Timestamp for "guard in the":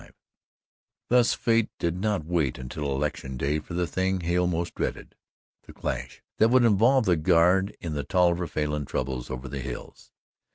7.15-8.03